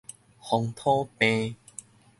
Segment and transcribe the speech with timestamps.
[0.41, 1.55] 風土病